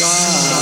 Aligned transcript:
God. 0.00 0.53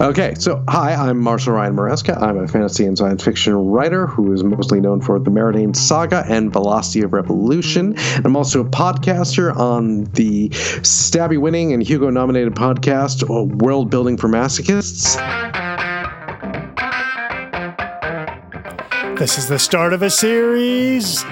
Okay, 0.00 0.34
so 0.38 0.64
hi, 0.68 0.94
I'm 0.94 1.20
Marshall 1.20 1.52
Ryan 1.54 1.74
Maresca. 1.74 2.20
I'm 2.20 2.38
a 2.38 2.48
fantasy 2.48 2.84
and 2.86 2.96
science 2.96 3.22
fiction 3.22 3.54
writer 3.54 4.06
who 4.06 4.32
is 4.32 4.42
mostly 4.42 4.80
known 4.80 5.00
for 5.00 5.18
the 5.18 5.30
Maradaine 5.30 5.76
Saga 5.76 6.24
and 6.28 6.52
Velocity 6.52 7.02
of 7.02 7.12
Revolution. 7.12 7.94
I'm 8.24 8.36
also 8.36 8.60
a 8.60 8.64
podcaster 8.64 9.54
on 9.56 10.04
the 10.12 10.48
Stabby 10.48 11.38
winning 11.38 11.72
and 11.72 11.82
Hugo 11.82 12.10
nominated 12.10 12.54
podcast, 12.54 13.28
uh, 13.28 13.44
World 13.44 13.90
Building 13.90 14.16
for 14.16 14.28
Masochists. 14.28 15.16
This 19.18 19.38
is 19.38 19.48
the 19.48 19.58
start 19.58 19.92
of 19.92 20.02
a 20.02 20.10
series 20.10 21.24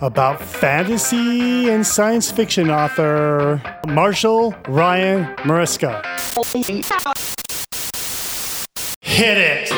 about 0.00 0.42
fantasy 0.42 1.70
and 1.70 1.86
science 1.86 2.30
fiction 2.30 2.70
author 2.70 3.62
Marshall 3.86 4.54
Ryan 4.68 5.24
Maresca. 5.38 6.04
Hit 9.18 9.36
it! 9.36 9.68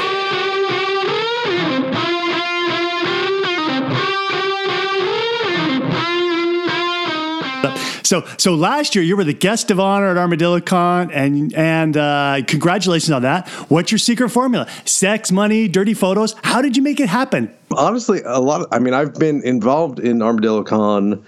So, 8.05 8.27
so 8.37 8.55
last 8.55 8.95
year 8.95 9.02
you 9.02 9.16
were 9.16 9.24
the 9.24 9.33
guest 9.33 9.71
of 9.71 9.80
honor 9.80 10.11
at 10.11 10.18
ArmadilloCon, 10.18 11.11
and 11.15 11.55
and 11.55 11.96
uh, 11.96 12.43
congratulations 12.46 13.13
on 13.13 13.23
that. 13.23 13.49
What's 13.71 13.91
your 13.91 13.99
secret 13.99 14.29
formula? 14.29 14.68
Sex, 14.85 15.33
money, 15.33 15.68
dirty 15.68 15.95
photos. 15.95 16.35
How 16.45 16.61
did 16.61 16.77
you 16.77 16.83
make 16.83 17.01
it 17.01 17.09
happen? 17.09 17.51
Honestly, 17.74 18.21
a 18.27 18.41
lot. 18.41 18.61
Of, 18.61 18.66
I 18.73 18.79
mean, 18.79 18.93
I've 18.93 19.15
been 19.15 19.43
involved 19.43 20.01
in 20.01 20.18
ArmadilloCon. 20.18 21.24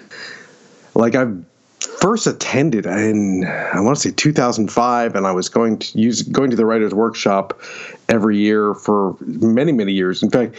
Like 0.95 1.15
I've 1.15 1.43
first 1.87 2.27
attended 2.27 2.87
in 2.87 3.45
I 3.45 3.81
want 3.81 3.97
to 3.97 4.09
say 4.09 4.15
2005, 4.15 5.15
and 5.15 5.27
I 5.27 5.33
was 5.33 5.49
going 5.49 5.79
to 5.79 5.99
use 5.99 6.23
going 6.23 6.51
to 6.51 6.57
the 6.57 6.67
writers' 6.67 6.95
workshop 6.95 7.61
every 8.09 8.39
year 8.39 8.75
for 8.75 9.17
many 9.21 9.73
many 9.73 9.93
years. 9.93 10.23
In 10.23 10.31
fact, 10.31 10.55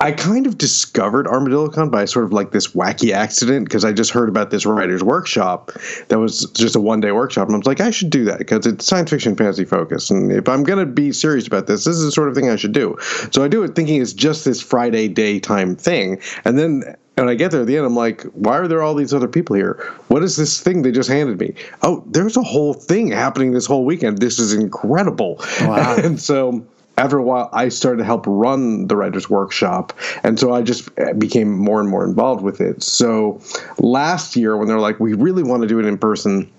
I 0.00 0.12
kind 0.12 0.46
of 0.46 0.58
discovered 0.58 1.26
ArmadilloCon 1.26 1.90
by 1.90 2.04
sort 2.04 2.26
of 2.26 2.32
like 2.32 2.50
this 2.50 2.68
wacky 2.68 3.12
accident 3.12 3.66
because 3.66 3.84
I 3.84 3.92
just 3.92 4.10
heard 4.10 4.28
about 4.28 4.50
this 4.50 4.66
writers' 4.66 5.02
workshop 5.02 5.72
that 6.08 6.18
was 6.18 6.50
just 6.50 6.76
a 6.76 6.80
one 6.80 7.00
day 7.00 7.12
workshop, 7.12 7.48
and 7.48 7.54
I 7.54 7.58
was 7.58 7.66
like, 7.66 7.80
I 7.80 7.90
should 7.90 8.10
do 8.10 8.24
that 8.24 8.38
because 8.38 8.66
it's 8.66 8.86
science 8.86 9.10
fiction 9.10 9.36
fantasy 9.36 9.64
focused, 9.64 10.10
and 10.10 10.30
if 10.30 10.48
I'm 10.48 10.64
going 10.64 10.78
to 10.78 10.86
be 10.86 11.12
serious 11.12 11.46
about 11.46 11.66
this, 11.66 11.84
this 11.84 11.96
is 11.96 12.04
the 12.04 12.12
sort 12.12 12.28
of 12.28 12.34
thing 12.34 12.50
I 12.50 12.56
should 12.56 12.72
do. 12.72 12.96
So 13.32 13.42
I 13.42 13.48
do 13.48 13.62
it 13.62 13.74
thinking 13.74 14.02
it's 14.02 14.12
just 14.12 14.44
this 14.44 14.60
Friday 14.60 15.08
daytime 15.08 15.76
thing, 15.76 16.20
and 16.44 16.58
then 16.58 16.96
and 17.16 17.30
I 17.30 17.34
get 17.34 17.50
there 17.50 17.62
at 17.62 17.66
the 17.66 17.76
end, 17.76 17.86
I'm 17.86 17.96
like, 17.96 18.22
why 18.32 18.58
are 18.58 18.68
there 18.68 18.82
all 18.82 18.94
these 18.94 19.14
other 19.14 19.28
people 19.28 19.56
here? 19.56 19.74
What 20.08 20.22
is 20.22 20.36
this 20.36 20.60
thing 20.60 20.82
they 20.82 20.92
just 20.92 21.08
handed 21.08 21.38
me? 21.38 21.54
Oh, 21.82 22.04
there's 22.06 22.36
a 22.36 22.42
whole 22.42 22.74
thing 22.74 23.08
happening 23.08 23.52
this 23.52 23.66
whole 23.66 23.84
weekend. 23.84 24.18
This 24.18 24.38
is 24.38 24.52
incredible. 24.52 25.36
Wow. 25.62 25.96
and 26.02 26.20
so 26.20 26.66
after 26.98 27.18
a 27.18 27.22
while, 27.22 27.50
I 27.52 27.68
started 27.68 27.98
to 27.98 28.04
help 28.04 28.24
run 28.26 28.86
the 28.86 28.96
writers' 28.96 29.28
workshop, 29.28 29.92
and 30.22 30.40
so 30.40 30.54
I 30.54 30.62
just 30.62 30.88
eh, 30.96 31.12
became 31.12 31.50
more 31.56 31.80
and 31.80 31.88
more 31.88 32.04
involved 32.04 32.42
with 32.42 32.60
it. 32.60 32.82
So 32.82 33.40
last 33.78 34.36
year, 34.36 34.56
when 34.56 34.68
they're 34.68 34.78
like, 34.78 34.98
we 34.98 35.12
really 35.12 35.42
want 35.42 35.62
to 35.62 35.68
do 35.68 35.78
it 35.78 35.84
in 35.84 35.98
person, 35.98 36.50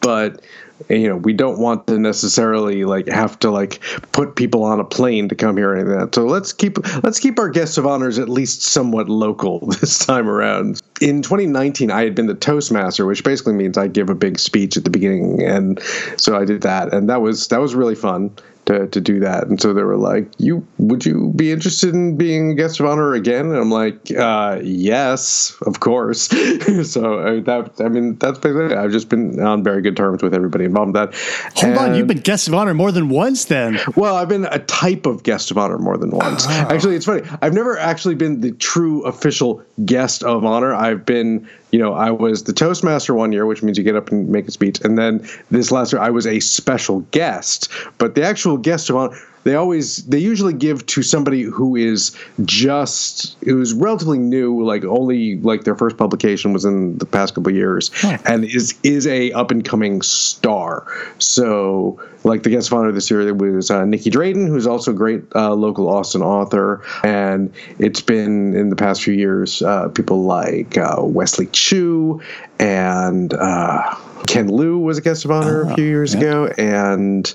but 0.00 0.42
you 0.88 1.08
know 1.08 1.16
we 1.16 1.32
don't 1.32 1.58
want 1.58 1.86
to 1.86 1.98
necessarily 1.98 2.84
like 2.84 3.06
have 3.08 3.38
to 3.38 3.50
like 3.50 3.80
put 4.12 4.36
people 4.36 4.64
on 4.64 4.80
a 4.80 4.84
plane 4.84 5.28
to 5.28 5.34
come 5.34 5.56
here 5.56 5.70
or 5.70 5.76
anything 5.76 5.92
like 5.92 6.06
that. 6.06 6.14
So 6.14 6.24
let's 6.26 6.52
keep 6.52 6.78
let's 7.02 7.20
keep 7.20 7.38
our 7.38 7.48
guests 7.48 7.78
of 7.78 7.86
honors 7.86 8.18
at 8.18 8.28
least 8.28 8.62
somewhat 8.62 9.08
local 9.08 9.66
this 9.80 10.04
time 10.04 10.28
around. 10.28 10.82
In 11.00 11.22
2019, 11.22 11.90
I 11.90 12.04
had 12.04 12.14
been 12.14 12.26
the 12.26 12.34
Toastmaster, 12.34 13.06
which 13.06 13.24
basically 13.24 13.54
means 13.54 13.78
I 13.78 13.88
give 13.88 14.10
a 14.10 14.14
big 14.14 14.38
speech 14.38 14.76
at 14.76 14.84
the 14.84 14.90
beginning, 14.90 15.42
and 15.42 15.80
so 16.16 16.36
I 16.36 16.44
did 16.44 16.62
that, 16.62 16.92
and 16.92 17.08
that 17.08 17.20
was 17.20 17.48
that 17.48 17.60
was 17.60 17.74
really 17.74 17.94
fun 17.94 18.36
to, 18.66 18.86
to 18.88 19.00
do 19.00 19.20
that. 19.20 19.46
And 19.46 19.60
so 19.60 19.72
they 19.74 19.82
were 19.82 19.96
like, 19.96 20.28
"You 20.38 20.66
would 20.78 21.04
you 21.04 21.32
be 21.36 21.52
interested 21.52 21.94
in 21.94 22.16
being 22.16 22.52
a 22.52 22.54
guest 22.54 22.80
of 22.80 22.86
honor 22.86 23.14
again?" 23.14 23.46
And 23.46 23.56
I'm 23.56 23.70
like, 23.70 24.10
uh, 24.10 24.60
"Yes, 24.62 25.56
of 25.66 25.80
course." 25.80 26.22
so 26.90 27.20
I, 27.20 27.40
that 27.40 27.72
I 27.80 27.88
mean, 27.88 28.16
that's 28.16 28.38
basically 28.38 28.66
it. 28.66 28.72
I've 28.72 28.92
just 28.92 29.08
been 29.08 29.40
on 29.40 29.62
very 29.62 29.82
good 29.82 29.96
terms 29.96 30.22
with 30.22 30.34
everybody 30.34 30.64
involved 30.64 30.88
in 30.88 30.92
that. 30.94 31.14
Hold 31.56 31.64
and, 31.64 31.78
on, 31.78 31.94
you've 31.94 32.06
been 32.06 32.18
guest 32.18 32.48
of 32.48 32.54
honor 32.54 32.74
more 32.74 32.92
than 32.92 33.08
once, 33.08 33.46
then? 33.46 33.78
Well, 33.96 34.16
I've 34.16 34.28
been 34.28 34.46
a 34.46 34.60
type 34.60 35.06
of 35.06 35.22
guest 35.22 35.50
of 35.50 35.58
honor 35.58 35.78
more 35.78 35.96
than 35.96 36.10
once. 36.10 36.46
Oh. 36.46 36.50
Actually, 36.50 36.96
it's 36.96 37.06
funny. 37.06 37.22
I've 37.42 37.54
never 37.54 37.78
actually 37.78 38.14
been 38.14 38.40
the 38.40 38.52
true 38.52 39.02
official 39.04 39.62
guest 39.84 40.22
of 40.22 40.44
honor. 40.44 40.74
I've 40.74 41.04
been 41.04 41.48
you 41.74 41.80
know, 41.80 41.92
I 41.92 42.12
was 42.12 42.44
the 42.44 42.52
Toastmaster 42.52 43.14
one 43.14 43.32
year, 43.32 43.46
which 43.46 43.64
means 43.64 43.76
you 43.76 43.82
get 43.82 43.96
up 43.96 44.12
and 44.12 44.28
make 44.28 44.46
a 44.46 44.52
speech. 44.52 44.80
And 44.84 44.96
then 44.96 45.28
this 45.50 45.72
last 45.72 45.92
year, 45.92 46.00
I 46.00 46.08
was 46.08 46.24
a 46.24 46.38
special 46.38 47.00
guest. 47.10 47.68
But 47.98 48.14
the 48.14 48.22
actual 48.22 48.58
guest 48.58 48.90
of 48.90 48.94
honor, 48.94 49.18
they 49.44 49.54
always 49.54 50.04
they 50.06 50.18
usually 50.18 50.52
give 50.52 50.84
to 50.86 51.02
somebody 51.02 51.42
who 51.42 51.76
is 51.76 52.16
just 52.44 53.36
who's 53.44 53.72
relatively 53.72 54.18
new 54.18 54.64
like 54.64 54.84
only 54.84 55.36
like 55.38 55.64
their 55.64 55.76
first 55.76 55.96
publication 55.96 56.52
was 56.52 56.64
in 56.64 56.98
the 56.98 57.06
past 57.06 57.34
couple 57.34 57.52
years 57.52 57.90
huh. 57.94 58.18
and 58.24 58.44
is 58.44 58.74
is 58.82 59.06
a 59.06 59.30
up 59.32 59.50
and 59.50 59.64
coming 59.64 60.02
star 60.02 60.86
so 61.18 62.00
like 62.24 62.42
the 62.42 62.50
guest 62.50 62.68
of 62.68 62.74
honor 62.74 62.90
this 62.90 63.10
year 63.10 63.34
was 63.34 63.70
uh, 63.70 63.84
Nicky 63.84 64.10
Drayden, 64.10 64.48
who's 64.48 64.66
also 64.66 64.90
a 64.90 64.94
great 64.94 65.22
uh, 65.34 65.52
local 65.52 65.88
Austin 65.88 66.22
author, 66.22 66.82
and 67.02 67.52
it's 67.78 68.00
been 68.00 68.54
in 68.54 68.70
the 68.70 68.76
past 68.76 69.02
few 69.02 69.12
years 69.12 69.60
uh, 69.62 69.88
people 69.88 70.24
like 70.24 70.78
uh, 70.78 70.96
Wesley 71.00 71.46
Chu 71.52 72.20
and 72.58 73.34
uh, 73.34 73.94
Ken 74.26 74.48
Liu 74.48 74.78
was 74.78 74.98
a 74.98 75.02
guest 75.02 75.24
of 75.24 75.30
honor 75.30 75.62
a 75.62 75.72
oh, 75.72 75.74
few 75.74 75.84
years 75.84 76.14
yeah. 76.14 76.20
ago, 76.20 76.46
and 76.56 77.34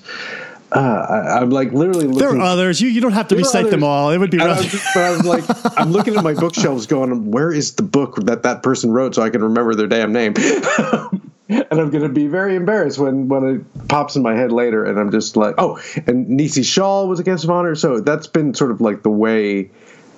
uh, 0.71 0.79
I, 0.79 1.41
am 1.41 1.49
like 1.49 1.71
literally. 1.71 2.05
Looking, 2.05 2.19
there 2.19 2.29
are 2.29 2.41
others. 2.41 2.79
You 2.79 2.89
you 2.89 3.01
don't 3.01 3.13
have 3.13 3.27
to 3.29 3.35
recite 3.35 3.61
others. 3.61 3.71
them 3.71 3.83
all. 3.83 4.11
It 4.11 4.17
would 4.17 4.31
be. 4.31 4.37
Rough. 4.37 4.93
But 4.93 5.03
I 5.03 5.11
was 5.11 5.25
like, 5.25 5.43
I'm 5.77 5.91
looking 5.91 6.15
at 6.15 6.23
my 6.23 6.33
bookshelves, 6.33 6.85
going, 6.85 7.31
"Where 7.31 7.51
is 7.51 7.73
the 7.73 7.83
book 7.83 8.17
that 8.25 8.43
that 8.43 8.61
person 8.61 8.91
wrote, 8.91 9.15
so 9.15 9.21
I 9.21 9.29
can 9.29 9.43
remember 9.43 9.73
their 9.75 9.87
damn 9.87 10.13
name." 10.13 10.33
and 11.49 11.65
I'm 11.71 11.89
going 11.89 12.03
to 12.03 12.09
be 12.09 12.27
very 12.27 12.55
embarrassed 12.55 12.99
when 12.99 13.27
when 13.27 13.43
it 13.43 13.87
pops 13.87 14.15
in 14.15 14.21
my 14.21 14.35
head 14.35 14.51
later, 14.51 14.85
and 14.85 14.99
I'm 14.99 15.11
just 15.11 15.35
like, 15.35 15.55
"Oh!" 15.57 15.79
And 16.05 16.29
Nisi 16.29 16.63
Shawl 16.63 17.07
was 17.07 17.19
a 17.19 17.23
guest 17.23 17.43
of 17.43 17.49
honor, 17.49 17.75
so 17.75 17.99
that's 17.99 18.27
been 18.27 18.53
sort 18.53 18.71
of 18.71 18.79
like 18.79 19.01
the 19.01 19.09
way 19.09 19.71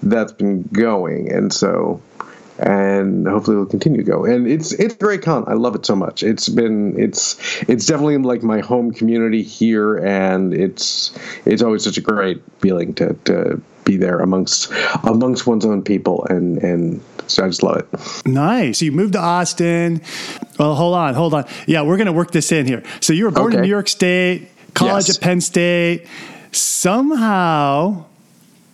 that's 0.03 0.33
been 0.33 0.63
going, 0.63 1.31
and 1.31 1.53
so 1.53 2.01
and 2.61 3.27
hopefully 3.27 3.55
it'll 3.55 3.65
continue 3.65 3.97
to 3.97 4.09
go. 4.09 4.23
And 4.25 4.47
it's 4.47 4.71
it's 4.73 4.93
a 4.93 4.97
great 4.97 5.21
con. 5.21 5.43
I 5.47 5.53
love 5.53 5.75
it 5.75 5.85
so 5.85 5.95
much. 5.95 6.23
It's 6.23 6.47
been 6.49 6.97
it's 6.99 7.37
it's 7.63 7.85
definitely 7.85 8.17
like 8.19 8.43
my 8.43 8.59
home 8.59 8.93
community 8.93 9.41
here, 9.41 9.97
and 9.97 10.53
it's 10.53 11.17
it's 11.45 11.61
always 11.61 11.83
such 11.83 11.97
a 11.97 12.01
great 12.01 12.41
feeling 12.59 12.93
to 12.95 13.13
to 13.25 13.61
be 13.83 13.97
there 13.97 14.19
amongst 14.19 14.71
amongst 15.03 15.47
one's 15.47 15.65
own 15.65 15.81
people 15.81 16.23
and 16.29 16.59
and 16.59 17.01
so 17.27 17.45
I 17.45 17.47
just 17.47 17.63
love 17.63 17.77
it. 17.77 18.25
Nice. 18.27 18.79
So 18.79 18.85
you 18.85 18.91
moved 18.91 19.13
to 19.13 19.19
Austin. 19.19 20.01
Well, 20.59 20.75
hold 20.75 20.95
on, 20.95 21.13
hold 21.13 21.33
on. 21.33 21.45
Yeah, 21.65 21.81
we're 21.81 21.97
gonna 21.97 22.11
work 22.11 22.31
this 22.31 22.51
in 22.51 22.67
here. 22.67 22.83
So 22.99 23.13
you 23.13 23.25
were 23.25 23.31
born 23.31 23.47
okay. 23.47 23.57
in 23.57 23.61
New 23.63 23.69
York 23.69 23.87
State, 23.87 24.49
college 24.73 25.07
yes. 25.07 25.17
at 25.17 25.23
Penn 25.23 25.41
State. 25.41 26.07
Somehow 26.51 28.05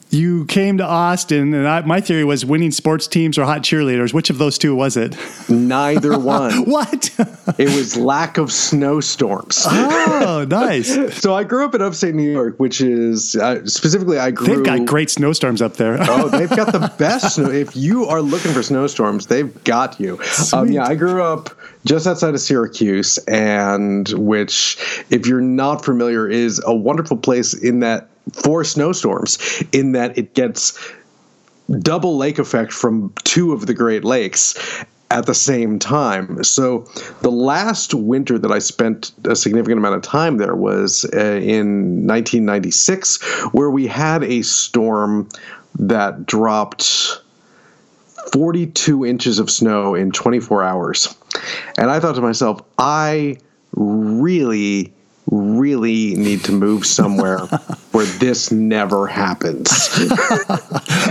you 0.09 0.45
came 0.45 0.77
to 0.77 0.85
Austin, 0.85 1.53
and 1.53 1.67
I, 1.67 1.81
my 1.81 1.99
theory 1.99 2.23
was 2.23 2.45
winning 2.45 2.71
sports 2.71 3.07
teams 3.07 3.37
or 3.37 3.45
hot 3.45 3.61
cheerleaders. 3.61 4.13
Which 4.13 4.29
of 4.29 4.37
those 4.37 4.57
two 4.57 4.75
was 4.75 4.95
it? 4.95 5.15
Neither 5.49 6.17
one. 6.19 6.63
what? 6.69 7.13
it 7.57 7.75
was 7.75 7.97
lack 7.97 8.37
of 8.37 8.51
snowstorms. 8.51 9.65
Oh, 9.67 10.45
nice. 10.49 11.17
so 11.21 11.35
I 11.35 11.43
grew 11.43 11.65
up 11.65 11.75
in 11.75 11.81
upstate 11.81 12.15
New 12.15 12.31
York, 12.31 12.59
which 12.59 12.79
is 12.79 13.35
uh, 13.35 13.65
specifically 13.65 14.17
I 14.17 14.31
grew. 14.31 14.55
They've 14.55 14.63
got 14.63 14.85
great 14.85 15.09
snowstorms 15.09 15.61
up 15.61 15.73
there. 15.73 15.97
oh, 16.01 16.29
they've 16.37 16.49
got 16.49 16.71
the 16.71 16.91
best 16.97 17.35
snow. 17.35 17.49
If 17.49 17.75
you 17.75 18.05
are 18.05 18.21
looking 18.21 18.53
for 18.53 18.63
snowstorms, 18.63 19.27
they've 19.27 19.63
got 19.63 19.99
you. 19.99 20.19
Um, 20.53 20.71
yeah, 20.71 20.85
I 20.85 20.95
grew 20.95 21.21
up 21.21 21.49
just 21.85 22.07
outside 22.07 22.33
of 22.33 22.39
Syracuse, 22.39 23.17
and 23.27 24.07
which, 24.09 24.77
if 25.09 25.27
you're 25.27 25.41
not 25.41 25.83
familiar, 25.83 26.27
is 26.29 26.61
a 26.65 26.75
wonderful 26.75 27.17
place 27.17 27.53
in 27.53 27.79
that 27.81 28.09
for 28.33 28.63
snowstorms 28.63 29.37
in 29.71 29.91
that 29.93 30.17
it 30.17 30.33
gets 30.33 30.77
double 31.79 32.17
lake 32.17 32.39
effect 32.39 32.71
from 32.71 33.13
two 33.23 33.53
of 33.53 33.65
the 33.65 33.73
Great 33.73 34.03
Lakes. 34.03 34.55
at 35.09 35.25
the 35.25 35.33
same 35.33 35.79
time. 35.79 36.43
So 36.43 36.79
the 37.21 37.31
last 37.31 37.93
winter 37.93 38.37
that 38.37 38.51
I 38.51 38.59
spent 38.59 39.13
a 39.23 39.37
significant 39.37 39.77
amount 39.77 39.95
of 39.95 40.01
time 40.01 40.35
there 40.35 40.53
was 40.53 41.05
uh, 41.13 41.17
in 41.17 42.05
1996, 42.05 43.23
where 43.53 43.69
we 43.69 43.87
had 43.87 44.21
a 44.25 44.41
storm 44.41 45.29
that 45.79 46.25
dropped 46.25 47.21
42 48.33 49.05
inches 49.05 49.39
of 49.39 49.49
snow 49.49 49.95
in 49.95 50.11
24 50.11 50.63
hours. 50.63 51.15
And 51.77 51.89
I 51.89 51.99
thought 51.99 52.15
to 52.15 52.21
myself, 52.21 52.61
I 52.77 53.37
really 53.75 54.93
really 55.29 56.15
need 56.15 56.43
to 56.45 56.51
move 56.51 56.85
somewhere 56.85 57.39
where 57.91 58.05
this 58.05 58.51
never 58.51 59.07
happens. 59.07 59.69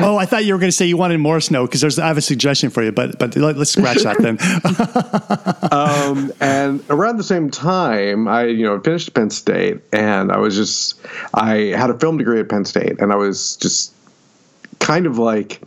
oh, 0.00 0.16
I 0.18 0.26
thought 0.26 0.44
you 0.44 0.54
were 0.54 0.58
going 0.58 0.68
to 0.68 0.76
say 0.76 0.86
you 0.86 0.96
wanted 0.96 1.18
more 1.18 1.40
snow 1.40 1.66
because 1.66 1.80
there's 1.80 1.98
I 1.98 2.08
have 2.08 2.16
a 2.16 2.22
suggestion 2.22 2.70
for 2.70 2.82
you, 2.82 2.92
but 2.92 3.18
but 3.18 3.36
let, 3.36 3.56
us 3.56 3.70
scratch 3.70 4.02
that 4.02 4.18
then. 4.18 4.38
um, 5.72 6.32
and 6.40 6.82
around 6.90 7.18
the 7.18 7.24
same 7.24 7.50
time, 7.50 8.28
I 8.28 8.44
you 8.44 8.64
know 8.64 8.80
finished 8.80 9.12
Penn 9.14 9.30
State, 9.30 9.80
and 9.92 10.32
I 10.32 10.38
was 10.38 10.56
just 10.56 10.98
I 11.34 11.74
had 11.76 11.90
a 11.90 11.98
film 11.98 12.18
degree 12.18 12.40
at 12.40 12.48
Penn 12.48 12.64
State, 12.64 13.00
and 13.00 13.12
I 13.12 13.16
was 13.16 13.56
just 13.56 13.92
kind 14.78 15.06
of 15.06 15.18
like 15.18 15.60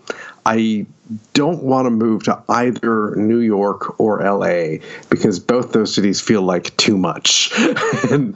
I 0.46 0.86
don't 1.34 1.64
want 1.64 1.86
to 1.86 1.90
move 1.90 2.24
to 2.24 2.42
either 2.50 3.16
New 3.16 3.40
York 3.40 4.00
or 4.00 4.22
LA 4.22 4.78
because 5.10 5.40
both 5.40 5.72
those 5.72 5.94
cities 5.94 6.22
feel 6.22 6.42
like 6.42 6.76
too 6.78 6.98
much. 6.98 7.52
and, 8.12 8.36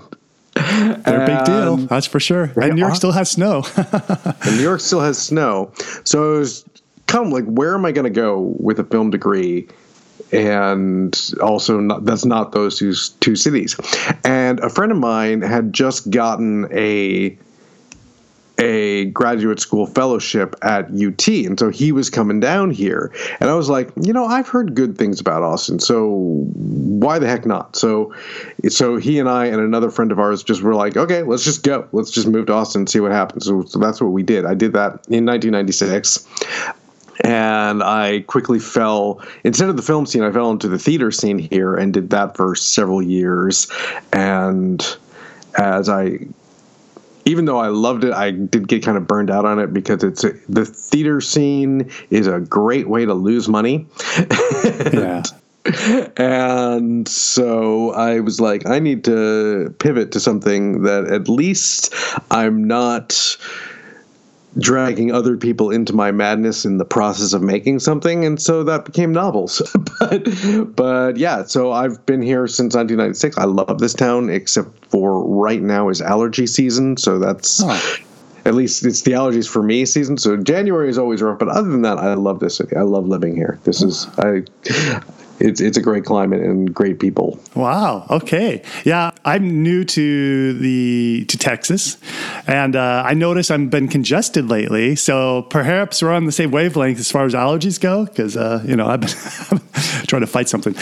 They're 0.55 1.23
a 1.23 1.25
big 1.25 1.45
deal, 1.45 1.77
that's 1.77 2.07
for 2.07 2.19
sure. 2.19 2.51
And 2.55 2.75
New 2.75 2.81
York 2.81 2.95
still 2.95 3.11
has 3.11 3.31
snow. 3.31 3.63
and 3.75 4.57
New 4.57 4.63
York 4.63 4.81
still 4.81 5.01
has 5.01 5.19
snow. 5.19 5.71
So 6.03 6.35
it 6.35 6.39
was 6.39 6.65
kind 7.07 7.27
of 7.27 7.31
like, 7.33 7.45
where 7.45 7.75
am 7.75 7.85
I 7.85 7.91
going 7.91 8.05
to 8.05 8.21
go 8.21 8.55
with 8.59 8.79
a 8.79 8.83
film 8.83 9.09
degree? 9.11 9.67
And 10.31 11.15
also, 11.41 11.79
not, 11.79 12.05
that's 12.05 12.25
not 12.25 12.53
those 12.53 12.79
two, 12.79 12.93
two 13.19 13.35
cities. 13.35 13.75
And 14.23 14.59
a 14.61 14.69
friend 14.69 14.91
of 14.91 14.97
mine 14.97 15.41
had 15.41 15.73
just 15.73 16.09
gotten 16.09 16.67
a 16.71 17.37
a 18.59 19.05
graduate 19.05 19.59
school 19.59 19.87
fellowship 19.87 20.55
at 20.61 20.85
UT. 20.85 21.27
And 21.27 21.59
so 21.59 21.69
he 21.69 21.91
was 21.91 22.09
coming 22.09 22.39
down 22.39 22.71
here. 22.71 23.11
And 23.39 23.49
I 23.49 23.55
was 23.55 23.69
like, 23.69 23.89
you 24.01 24.13
know, 24.13 24.25
I've 24.25 24.47
heard 24.47 24.75
good 24.75 24.97
things 24.97 25.19
about 25.19 25.41
Austin. 25.41 25.79
So 25.79 26.45
why 26.53 27.19
the 27.19 27.27
heck 27.27 27.45
not? 27.45 27.75
So 27.75 28.13
so 28.69 28.97
he 28.97 29.19
and 29.19 29.27
I 29.27 29.45
and 29.45 29.59
another 29.59 29.89
friend 29.89 30.11
of 30.11 30.19
ours 30.19 30.43
just 30.43 30.61
were 30.61 30.75
like, 30.75 30.97
okay, 30.97 31.23
let's 31.23 31.43
just 31.43 31.63
go. 31.63 31.87
Let's 31.91 32.11
just 32.11 32.27
move 32.27 32.45
to 32.47 32.53
Austin 32.53 32.81
and 32.81 32.89
see 32.89 32.99
what 32.99 33.11
happens. 33.11 33.45
So, 33.45 33.63
so 33.63 33.79
that's 33.79 33.99
what 33.99 34.11
we 34.11 34.23
did. 34.23 34.45
I 34.45 34.53
did 34.53 34.73
that 34.73 34.91
in 35.09 35.25
1996 35.25 36.27
and 37.21 37.83
I 37.83 38.21
quickly 38.27 38.59
fell 38.59 39.21
instead 39.43 39.69
of 39.69 39.77
the 39.77 39.83
film 39.83 40.05
scene, 40.05 40.23
I 40.23 40.31
fell 40.31 40.51
into 40.51 40.67
the 40.67 40.79
theater 40.79 41.11
scene 41.11 41.39
here 41.39 41.75
and 41.75 41.93
did 41.93 42.09
that 42.11 42.35
for 42.35 42.55
several 42.55 43.01
years. 43.01 43.67
And 44.11 44.85
as 45.57 45.89
I 45.89 46.19
even 47.25 47.45
though 47.45 47.59
I 47.59 47.67
loved 47.67 48.03
it, 48.03 48.13
I 48.13 48.31
did 48.31 48.67
get 48.67 48.83
kind 48.83 48.97
of 48.97 49.07
burned 49.07 49.29
out 49.29 49.45
on 49.45 49.59
it 49.59 49.73
because 49.73 50.03
it's 50.03 50.23
a, 50.23 50.33
the 50.49 50.65
theater 50.65 51.21
scene 51.21 51.89
is 52.09 52.27
a 52.27 52.39
great 52.39 52.89
way 52.89 53.05
to 53.05 53.13
lose 53.13 53.47
money. 53.47 53.87
yeah. 54.93 55.23
and 56.17 57.07
so 57.07 57.91
I 57.93 58.19
was 58.19 58.41
like, 58.41 58.67
I 58.67 58.79
need 58.79 59.05
to 59.05 59.73
pivot 59.79 60.11
to 60.11 60.19
something 60.19 60.83
that 60.83 61.05
at 61.05 61.29
least 61.29 61.93
I'm 62.31 62.65
not 62.65 63.37
dragging 64.57 65.11
other 65.11 65.37
people 65.37 65.71
into 65.71 65.93
my 65.93 66.11
madness 66.11 66.65
in 66.65 66.77
the 66.77 66.85
process 66.85 67.33
of 67.33 67.41
making 67.41 67.79
something 67.79 68.23
and 68.25 68.41
so 68.41 68.63
that 68.63 68.85
became 68.85 69.11
novels. 69.11 69.61
But 69.99 70.75
but 70.75 71.17
yeah 71.17 71.43
so 71.43 71.71
i've 71.71 72.05
been 72.05 72.21
here 72.21 72.45
since 72.47 72.75
1996 72.75 73.37
i 73.37 73.45
love 73.45 73.79
this 73.79 73.93
town 73.93 74.29
except 74.29 74.85
for 74.85 75.23
right 75.23 75.61
now 75.61 75.89
is 75.89 76.01
allergy 76.01 76.45
season 76.45 76.97
so 76.97 77.19
that's 77.19 77.63
huh. 77.63 77.79
at 78.43 78.53
least 78.53 78.85
it's 78.85 79.03
the 79.03 79.11
allergies 79.11 79.47
for 79.47 79.63
me 79.63 79.85
season. 79.85 80.17
So 80.17 80.35
january 80.35 80.89
is 80.89 80.97
always 80.97 81.21
rough 81.21 81.39
but 81.39 81.47
other 81.47 81.69
than 81.69 81.83
that 81.83 81.99
i 81.99 82.15
love 82.15 82.39
this 82.39 82.57
city. 82.57 82.75
I 82.75 82.81
love 82.81 83.07
living 83.07 83.35
here. 83.35 83.59
This 83.63 83.81
is 83.81 84.07
i 84.17 84.43
it's 85.43 85.59
it's 85.59 85.77
a 85.77 85.81
great 85.81 86.05
climate 86.05 86.41
and 86.41 86.73
great 86.73 86.99
people. 86.99 87.39
Wow. 87.53 88.07
Okay. 88.09 88.63
Yeah, 88.85 89.11
I'm 89.25 89.61
new 89.61 89.83
to 89.83 90.53
the 90.53 91.25
to 91.27 91.37
Texas, 91.37 91.97
and 92.47 92.75
uh, 92.75 93.03
I 93.05 93.13
notice 93.13 93.51
I've 93.51 93.69
been 93.69 93.89
congested 93.89 94.49
lately. 94.49 94.95
So 94.95 95.43
perhaps 95.43 96.01
we're 96.01 96.13
on 96.13 96.25
the 96.25 96.31
same 96.31 96.51
wavelength 96.51 96.99
as 96.99 97.11
far 97.11 97.25
as 97.25 97.33
allergies 97.33 97.79
go, 97.79 98.05
because 98.05 98.37
uh, 98.37 98.63
you 98.65 98.75
know 98.75 98.87
I've 98.87 99.01
been 99.01 99.09
trying 100.07 100.21
to 100.21 100.27
fight 100.27 100.47
something. 100.49 100.75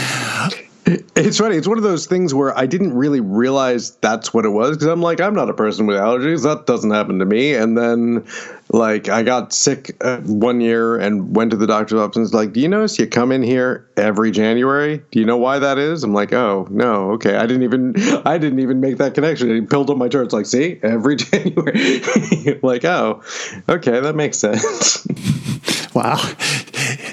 It's 0.83 1.37
funny. 1.37 1.57
It's 1.57 1.67
one 1.67 1.77
of 1.77 1.83
those 1.83 2.07
things 2.07 2.33
where 2.33 2.57
I 2.57 2.65
didn't 2.65 2.95
really 2.95 3.19
realize 3.19 3.91
that's 3.97 4.33
what 4.33 4.45
it 4.45 4.49
was 4.49 4.77
because 4.77 4.87
I'm 4.87 5.01
like, 5.01 5.21
I'm 5.21 5.35
not 5.35 5.47
a 5.49 5.53
person 5.53 5.85
with 5.85 5.95
allergies. 5.97 6.41
That 6.43 6.65
doesn't 6.65 6.89
happen 6.89 7.19
to 7.19 7.25
me. 7.25 7.53
And 7.53 7.77
then, 7.77 8.25
like, 8.69 9.07
I 9.07 9.21
got 9.21 9.53
sick 9.53 9.95
uh, 10.01 10.17
one 10.21 10.59
year 10.59 10.97
and 10.97 11.35
went 11.35 11.51
to 11.51 11.57
the 11.57 11.67
doctor's 11.67 11.99
office 11.99 12.15
and 12.15 12.23
was 12.23 12.33
like, 12.33 12.53
Do 12.53 12.59
you 12.61 12.67
notice 12.67 12.97
you 12.97 13.05
come 13.05 13.31
in 13.31 13.43
here 13.43 13.87
every 13.95 14.31
January? 14.31 15.03
Do 15.11 15.19
you 15.19 15.25
know 15.25 15.37
why 15.37 15.59
that 15.59 15.77
is? 15.77 16.03
I'm 16.03 16.13
like, 16.13 16.33
Oh, 16.33 16.67
no. 16.71 17.11
Okay. 17.11 17.35
I 17.35 17.45
didn't 17.45 17.63
even, 17.63 17.93
I 18.25 18.39
didn't 18.39 18.59
even 18.59 18.79
make 18.79 18.97
that 18.97 19.13
connection. 19.13 19.51
And 19.51 19.59
He 19.61 19.65
pulled 19.67 19.91
up 19.91 19.97
my 19.97 20.07
chart. 20.09 20.25
It's 20.25 20.33
like, 20.33 20.47
See, 20.47 20.79
every 20.81 21.15
January. 21.17 22.59
like, 22.63 22.83
Oh, 22.85 23.21
okay. 23.69 23.99
That 23.99 24.15
makes 24.15 24.39
sense. 24.39 25.05
wow 25.93 26.17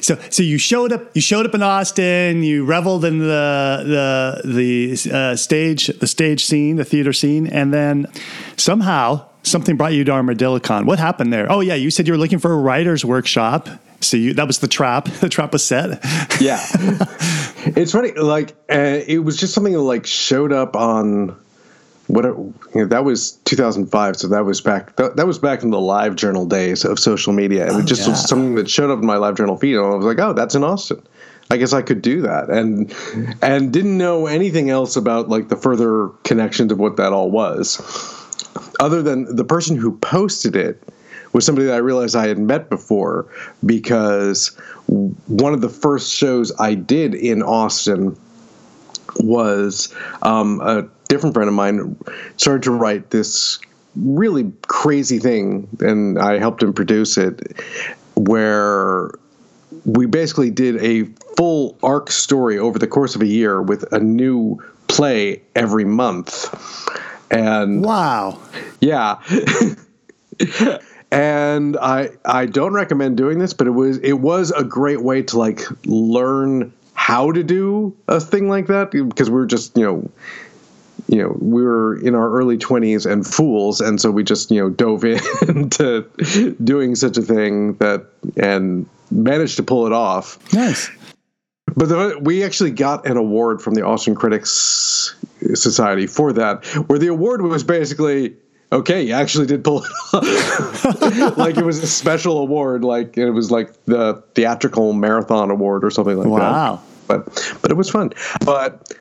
so 0.00 0.18
so 0.30 0.42
you 0.42 0.58
showed 0.58 0.92
up 0.92 1.14
you 1.14 1.20
showed 1.20 1.46
up 1.46 1.54
in 1.54 1.62
Austin. 1.62 2.42
You 2.42 2.64
reveled 2.64 3.04
in 3.04 3.18
the 3.18 4.42
the 4.44 4.48
the 4.48 5.14
uh, 5.14 5.36
stage 5.36 5.88
the 5.88 6.06
stage 6.06 6.44
scene, 6.44 6.76
the 6.76 6.84
theater 6.84 7.12
scene, 7.12 7.46
and 7.46 7.72
then 7.72 8.06
somehow 8.56 9.26
something 9.42 9.76
brought 9.76 9.92
you 9.92 10.04
to 10.04 10.12
Armadillo 10.12 10.58
What 10.86 10.98
happened 10.98 11.32
there? 11.32 11.50
Oh 11.50 11.60
yeah, 11.60 11.74
you 11.74 11.90
said 11.90 12.06
you 12.06 12.12
were 12.12 12.18
looking 12.18 12.38
for 12.38 12.52
a 12.52 12.56
writer's 12.56 13.04
workshop. 13.04 13.68
So 14.00 14.16
you, 14.16 14.34
that 14.34 14.46
was 14.46 14.60
the 14.60 14.68
trap. 14.68 15.08
The 15.20 15.28
trap 15.28 15.52
was 15.52 15.64
set. 15.64 15.98
yeah, 16.40 16.60
it's 17.76 17.92
funny. 17.92 18.12
Like 18.12 18.50
uh, 18.70 19.00
it 19.06 19.18
was 19.18 19.36
just 19.36 19.54
something 19.54 19.72
that 19.72 19.80
like 19.80 20.06
showed 20.06 20.52
up 20.52 20.76
on 20.76 21.36
what 22.08 22.24
you 22.24 22.54
know, 22.74 22.86
that 22.86 23.04
was 23.04 23.32
2005 23.44 24.16
so 24.16 24.28
that 24.28 24.44
was 24.44 24.60
back 24.60 24.96
that, 24.96 25.16
that, 25.16 25.26
was 25.26 25.38
back 25.38 25.62
in 25.62 25.70
the 25.70 25.80
live 25.80 26.16
journal 26.16 26.46
days 26.46 26.84
of 26.84 26.98
social 26.98 27.32
media. 27.32 27.66
And 27.66 27.76
oh, 27.76 27.78
it 27.78 27.86
just 27.86 28.02
yeah. 28.02 28.10
was 28.10 28.28
something 28.28 28.54
that 28.56 28.68
showed 28.68 28.90
up 28.90 28.98
in 28.98 29.06
my 29.06 29.16
live 29.16 29.36
journal 29.36 29.56
feed 29.56 29.76
and 29.76 29.84
i 29.84 29.94
was 29.94 30.06
like 30.06 30.18
oh 30.18 30.32
that's 30.32 30.54
in 30.54 30.64
austin. 30.64 31.02
I 31.50 31.56
guess 31.56 31.72
i 31.72 31.82
could 31.82 32.02
do 32.02 32.22
that. 32.22 32.50
And 32.50 32.94
and 33.42 33.72
didn't 33.72 33.98
know 33.98 34.26
anything 34.26 34.70
else 34.70 34.96
about 34.96 35.28
like 35.28 35.48
the 35.48 35.56
further 35.56 36.08
connections 36.24 36.72
of 36.72 36.78
what 36.78 36.96
that 36.96 37.12
all 37.12 37.30
was 37.30 37.78
other 38.80 39.02
than 39.02 39.36
the 39.36 39.44
person 39.44 39.76
who 39.76 39.96
posted 39.98 40.56
it 40.56 40.82
was 41.32 41.44
somebody 41.44 41.66
that 41.66 41.74
i 41.74 41.78
realized 41.78 42.16
i 42.16 42.26
had 42.26 42.38
met 42.38 42.70
before 42.70 43.26
because 43.64 44.48
one 44.86 45.52
of 45.52 45.60
the 45.60 45.68
first 45.68 46.14
shows 46.14 46.52
i 46.58 46.74
did 46.74 47.14
in 47.14 47.42
austin 47.42 48.16
was 49.20 49.94
um, 50.22 50.60
a 50.60 50.82
different 51.08 51.34
friend 51.34 51.48
of 51.48 51.54
mine 51.54 51.96
started 52.36 52.62
to 52.64 52.70
write 52.70 53.10
this 53.10 53.58
really 53.96 54.52
crazy 54.68 55.18
thing, 55.18 55.68
and 55.80 56.18
I 56.18 56.38
helped 56.38 56.62
him 56.62 56.72
produce 56.72 57.16
it, 57.16 57.60
where 58.14 59.10
we 59.84 60.06
basically 60.06 60.50
did 60.50 60.76
a 60.82 61.04
full 61.36 61.76
arc 61.82 62.10
story 62.10 62.58
over 62.58 62.78
the 62.78 62.86
course 62.86 63.14
of 63.14 63.22
a 63.22 63.26
year 63.26 63.62
with 63.62 63.90
a 63.92 63.98
new 63.98 64.62
play 64.88 65.42
every 65.54 65.84
month. 65.84 66.46
And 67.30 67.84
wow. 67.84 68.38
Yeah. 68.80 69.20
and 71.10 71.76
I 71.76 72.10
I 72.24 72.46
don't 72.46 72.72
recommend 72.72 73.16
doing 73.16 73.38
this, 73.38 73.52
but 73.52 73.66
it 73.66 73.72
was 73.72 73.98
it 73.98 74.14
was 74.14 74.50
a 74.52 74.64
great 74.64 75.02
way 75.02 75.22
to 75.24 75.38
like 75.38 75.62
learn 75.86 76.72
how 76.94 77.30
to 77.30 77.42
do 77.42 77.96
a 78.08 78.20
thing 78.20 78.48
like 78.48 78.66
that 78.66 78.90
because 78.90 79.30
we 79.30 79.40
are 79.40 79.46
just, 79.46 79.76
you 79.76 79.84
know, 79.84 80.10
you 81.08 81.22
know, 81.22 81.36
we 81.40 81.62
were 81.62 81.98
in 82.00 82.14
our 82.14 82.30
early 82.30 82.58
20s 82.58 83.10
and 83.10 83.26
fools. 83.26 83.80
And 83.80 84.00
so 84.00 84.10
we 84.10 84.22
just, 84.22 84.50
you 84.50 84.60
know, 84.60 84.68
dove 84.68 85.04
into 85.48 86.02
doing 86.62 86.94
such 86.94 87.16
a 87.16 87.22
thing 87.22 87.74
that 87.74 88.06
and 88.36 88.86
managed 89.10 89.56
to 89.56 89.62
pull 89.62 89.86
it 89.86 89.92
off. 89.92 90.38
Nice. 90.52 90.90
But 91.76 91.88
the, 91.88 92.18
we 92.20 92.44
actually 92.44 92.70
got 92.70 93.06
an 93.06 93.16
award 93.16 93.62
from 93.62 93.74
the 93.74 93.84
Austin 93.84 94.14
Critics 94.14 95.14
Society 95.54 96.06
for 96.06 96.32
that, 96.32 96.64
where 96.88 96.98
the 96.98 97.08
award 97.08 97.42
was 97.42 97.62
basically 97.62 98.34
okay, 98.70 99.02
you 99.02 99.14
actually 99.14 99.46
did 99.46 99.64
pull 99.64 99.82
it 99.82 99.90
off. 100.12 101.36
like 101.38 101.56
it 101.56 101.64
was 101.64 101.82
a 101.82 101.86
special 101.86 102.38
award, 102.38 102.84
like 102.84 103.16
it 103.16 103.30
was 103.30 103.50
like 103.50 103.72
the 103.86 104.22
theatrical 104.34 104.92
marathon 104.92 105.50
award 105.50 105.84
or 105.84 105.90
something 105.90 106.16
like 106.16 106.28
wow. 106.28 106.38
that. 106.38 106.50
Wow. 106.50 106.82
But 107.06 107.58
but 107.62 107.70
it 107.70 107.76
was 107.76 107.88
fun. 107.88 108.12
But 108.44 108.92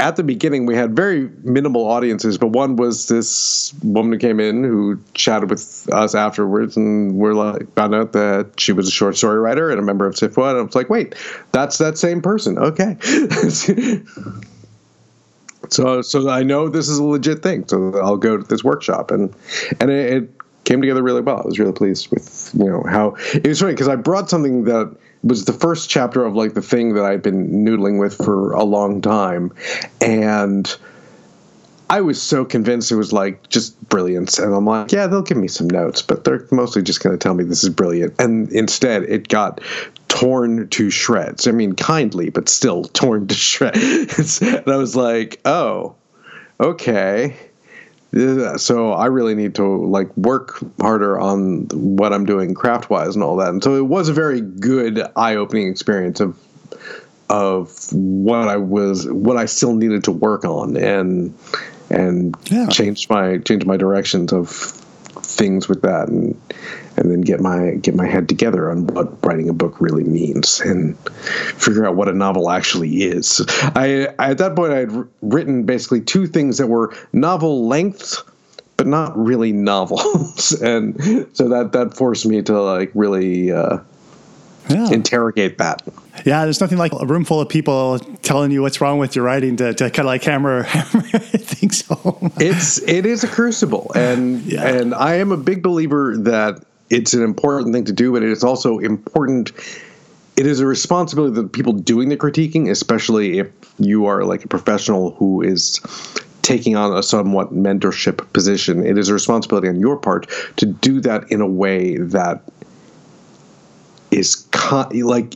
at 0.00 0.16
the 0.16 0.22
beginning 0.22 0.64
we 0.64 0.76
had 0.76 0.94
very 0.94 1.28
minimal 1.42 1.86
audiences, 1.86 2.38
but 2.38 2.48
one 2.48 2.76
was 2.76 3.08
this 3.08 3.74
woman 3.82 4.12
who 4.12 4.18
came 4.18 4.38
in 4.38 4.62
who 4.62 5.00
chatted 5.14 5.50
with 5.50 5.88
us 5.92 6.14
afterwards, 6.14 6.76
and 6.76 7.16
we're 7.16 7.34
like 7.34 7.72
found 7.74 7.94
out 7.94 8.12
that 8.12 8.52
she 8.58 8.72
was 8.72 8.86
a 8.86 8.92
short 8.92 9.16
story 9.16 9.38
writer 9.38 9.70
and 9.70 9.80
a 9.80 9.82
member 9.82 10.06
of 10.06 10.14
SFWA, 10.14 10.50
and 10.50 10.58
I 10.58 10.62
was 10.62 10.74
like, 10.74 10.88
wait, 10.88 11.14
that's 11.52 11.78
that 11.78 11.98
same 11.98 12.22
person. 12.22 12.58
Okay. 12.58 12.96
so 15.68 16.00
so 16.02 16.28
I 16.28 16.44
know 16.44 16.68
this 16.68 16.88
is 16.88 16.98
a 16.98 17.04
legit 17.04 17.42
thing. 17.42 17.66
So 17.66 17.98
I'll 18.00 18.16
go 18.16 18.36
to 18.36 18.44
this 18.44 18.62
workshop, 18.62 19.10
and 19.10 19.34
and 19.80 19.90
it, 19.90 20.12
it 20.12 20.37
came 20.68 20.82
together 20.82 21.02
really 21.02 21.22
well. 21.22 21.38
I 21.38 21.46
was 21.46 21.58
really 21.58 21.72
pleased 21.72 22.10
with 22.10 22.50
you 22.52 22.66
know 22.66 22.84
how 22.86 23.16
it 23.32 23.46
was 23.46 23.60
funny 23.60 23.72
because 23.72 23.88
I 23.88 23.96
brought 23.96 24.28
something 24.28 24.64
that 24.64 24.94
was 25.22 25.46
the 25.46 25.52
first 25.54 25.88
chapter 25.88 26.24
of 26.24 26.34
like 26.34 26.52
the 26.52 26.62
thing 26.62 26.94
that 26.94 27.04
I'd 27.04 27.22
been 27.22 27.64
noodling 27.64 27.98
with 27.98 28.14
for 28.14 28.52
a 28.52 28.64
long 28.64 29.00
time, 29.00 29.50
and 30.02 30.76
I 31.88 32.02
was 32.02 32.20
so 32.20 32.44
convinced 32.44 32.92
it 32.92 32.96
was 32.96 33.14
like 33.14 33.48
just 33.48 33.80
brilliance, 33.88 34.38
and 34.38 34.54
I'm 34.54 34.66
like, 34.66 34.92
yeah, 34.92 35.06
they'll 35.06 35.22
give 35.22 35.38
me 35.38 35.48
some 35.48 35.68
notes, 35.68 36.02
but 36.02 36.24
they're 36.24 36.46
mostly 36.50 36.82
just 36.82 37.02
going 37.02 37.18
to 37.18 37.22
tell 37.22 37.32
me 37.32 37.44
this 37.44 37.64
is 37.64 37.70
brilliant, 37.70 38.14
and 38.18 38.52
instead 38.52 39.04
it 39.04 39.28
got 39.28 39.62
torn 40.08 40.68
to 40.68 40.90
shreds. 40.90 41.46
I 41.46 41.52
mean, 41.52 41.76
kindly, 41.76 42.28
but 42.28 42.46
still 42.50 42.84
torn 42.84 43.26
to 43.28 43.34
shreds. 43.34 44.42
and 44.42 44.68
I 44.68 44.76
was 44.76 44.94
like, 44.94 45.40
oh, 45.46 45.94
okay 46.60 47.34
so 48.12 48.92
I 48.92 49.06
really 49.06 49.34
need 49.34 49.54
to 49.56 49.86
like 49.86 50.14
work 50.16 50.58
harder 50.80 51.18
on 51.20 51.68
what 51.68 52.12
I'm 52.12 52.24
doing 52.24 52.54
craft 52.54 52.88
wise 52.88 53.14
and 53.14 53.22
all 53.22 53.36
that. 53.36 53.48
And 53.48 53.62
so 53.62 53.76
it 53.76 53.86
was 53.86 54.08
a 54.08 54.14
very 54.14 54.40
good 54.40 55.02
eye 55.16 55.36
opening 55.36 55.68
experience 55.68 56.20
of 56.20 56.38
of 57.28 57.92
what 57.92 58.48
I 58.48 58.56
was 58.56 59.06
what 59.10 59.36
I 59.36 59.44
still 59.44 59.74
needed 59.74 60.04
to 60.04 60.12
work 60.12 60.44
on 60.44 60.76
and 60.76 61.36
and 61.90 62.34
yeah. 62.44 62.68
change 62.68 63.08
my 63.10 63.38
change 63.38 63.66
my 63.66 63.76
directions 63.76 64.32
of 64.32 64.48
things 65.28 65.68
with 65.68 65.82
that 65.82 66.08
and 66.08 66.40
and 66.96 67.10
then 67.10 67.20
get 67.20 67.40
my 67.40 67.72
get 67.76 67.94
my 67.94 68.06
head 68.06 68.28
together 68.28 68.70
on 68.70 68.86
what 68.88 69.24
writing 69.24 69.48
a 69.48 69.52
book 69.52 69.80
really 69.80 70.04
means 70.04 70.60
and 70.60 70.98
figure 71.56 71.86
out 71.86 71.94
what 71.94 72.08
a 72.08 72.12
novel 72.12 72.50
actually 72.50 73.02
is. 73.04 73.44
I, 73.48 74.08
I 74.18 74.30
at 74.30 74.38
that 74.38 74.56
point 74.56 74.72
I 74.72 74.78
had 74.78 75.08
written 75.22 75.64
basically 75.64 76.00
two 76.00 76.26
things 76.26 76.58
that 76.58 76.66
were 76.66 76.94
novel 77.12 77.66
lengths 77.66 78.22
but 78.76 78.86
not 78.86 79.16
really 79.18 79.52
novels 79.52 80.52
and 80.62 81.00
so 81.34 81.48
that 81.48 81.72
that 81.72 81.94
forced 81.94 82.26
me 82.26 82.42
to 82.42 82.60
like 82.60 82.90
really 82.94 83.52
uh, 83.52 83.78
yeah. 84.68 84.90
interrogate 84.90 85.58
that. 85.58 85.82
Yeah, 86.24 86.44
there's 86.44 86.60
nothing 86.60 86.78
like 86.78 86.92
a 86.92 87.06
room 87.06 87.24
full 87.24 87.40
of 87.40 87.48
people 87.48 87.98
telling 88.22 88.50
you 88.50 88.62
what's 88.62 88.80
wrong 88.80 88.98
with 88.98 89.14
your 89.16 89.24
writing 89.24 89.56
to, 89.56 89.74
to 89.74 89.90
kind 89.90 90.00
of 90.00 90.06
like 90.06 90.24
hammer, 90.24 90.62
hammer 90.64 91.02
things 91.18 91.86
home. 91.86 92.32
It's 92.38 92.80
it 92.82 93.06
is 93.06 93.24
a 93.24 93.28
crucible, 93.28 93.92
and 93.94 94.42
yeah. 94.42 94.66
and 94.66 94.94
I 94.94 95.14
am 95.16 95.32
a 95.32 95.36
big 95.36 95.62
believer 95.62 96.16
that 96.18 96.64
it's 96.90 97.14
an 97.14 97.22
important 97.22 97.74
thing 97.74 97.84
to 97.84 97.92
do, 97.92 98.12
but 98.12 98.22
it 98.22 98.30
is 98.30 98.42
also 98.42 98.78
important. 98.78 99.52
It 100.36 100.46
is 100.46 100.60
a 100.60 100.66
responsibility 100.66 101.34
that 101.34 101.52
people 101.52 101.72
doing 101.72 102.08
the 102.10 102.16
critiquing, 102.16 102.70
especially 102.70 103.40
if 103.40 103.48
you 103.78 104.06
are 104.06 104.24
like 104.24 104.44
a 104.44 104.48
professional 104.48 105.12
who 105.12 105.42
is 105.42 105.80
taking 106.48 106.76
on 106.76 106.96
a 106.96 107.02
somewhat 107.02 107.52
mentorship 107.52 108.32
position, 108.32 108.86
it 108.86 108.96
is 108.96 109.10
a 109.10 109.12
responsibility 109.12 109.68
on 109.68 109.78
your 109.78 109.98
part 109.98 110.26
to 110.56 110.64
do 110.64 110.98
that 110.98 111.30
in 111.30 111.42
a 111.42 111.46
way 111.46 111.98
that 111.98 112.42
is 114.10 114.46
like 114.92 115.34